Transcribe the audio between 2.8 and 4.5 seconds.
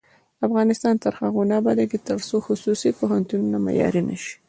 پوهنتونونه معیاري نشي.